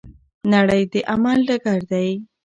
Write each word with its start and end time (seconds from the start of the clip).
نړۍ 0.51 0.83
د 0.91 0.93
عمل 1.11 1.39
ډګر 1.47 1.79
دی. 1.91 2.09